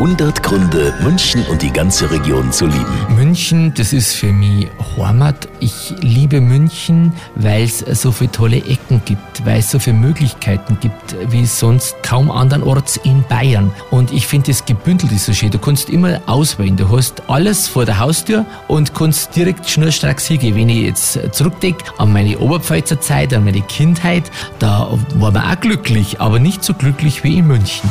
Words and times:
100 0.00 0.42
Gründe, 0.42 0.94
München 1.02 1.44
und 1.50 1.60
die 1.60 1.70
ganze 1.70 2.10
Region 2.10 2.50
zu 2.52 2.64
lieben. 2.64 3.16
München, 3.16 3.74
das 3.74 3.92
ist 3.92 4.14
für 4.14 4.32
mich 4.32 4.66
Heimat. 4.96 5.46
Ich 5.60 5.92
liebe 6.00 6.40
München, 6.40 7.12
weil 7.34 7.64
es 7.64 7.80
so 8.00 8.10
viele 8.10 8.32
tolle 8.32 8.56
Ecken 8.64 9.02
gibt, 9.04 9.44
weil 9.44 9.58
es 9.58 9.70
so 9.70 9.78
viele 9.78 9.96
Möglichkeiten 9.96 10.78
gibt, 10.80 11.14
wie 11.30 11.44
sonst 11.44 12.02
kaum 12.02 12.30
andernorts 12.30 12.96
in 13.04 13.22
Bayern. 13.28 13.70
Und 13.90 14.10
ich 14.10 14.26
finde, 14.26 14.52
das 14.52 14.64
gebündelt 14.64 15.12
ist 15.12 15.26
so 15.26 15.34
schön. 15.34 15.50
Du 15.50 15.58
kannst 15.58 15.90
immer 15.90 16.18
auswählen. 16.24 16.78
Du 16.78 16.96
hast 16.96 17.28
alles 17.28 17.68
vor 17.68 17.84
der 17.84 17.98
Haustür 17.98 18.46
und 18.68 18.94
kannst 18.94 19.36
direkt 19.36 19.68
schnurstracks 19.68 20.26
hingehen. 20.26 20.56
Wenn 20.56 20.70
ich 20.70 20.78
jetzt 20.78 21.18
zurückdenke 21.32 21.84
an 21.98 22.10
meine 22.10 22.38
Oberpfälzer 22.38 23.02
Zeit, 23.02 23.34
an 23.34 23.44
meine 23.44 23.60
Kindheit, 23.60 24.30
da 24.60 24.96
war 25.16 25.30
man 25.30 25.42
auch 25.42 25.60
glücklich, 25.60 26.22
aber 26.22 26.38
nicht 26.38 26.64
so 26.64 26.72
glücklich 26.72 27.22
wie 27.22 27.36
in 27.36 27.46
München. 27.48 27.90